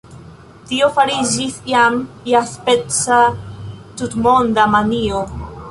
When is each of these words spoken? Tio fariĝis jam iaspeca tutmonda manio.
Tio 0.69 0.87
fariĝis 0.95 1.59
jam 1.73 1.99
iaspeca 2.33 3.21
tutmonda 4.01 4.69
manio. 4.77 5.25